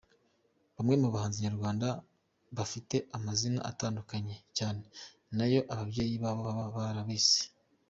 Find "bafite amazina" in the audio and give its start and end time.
2.57-3.59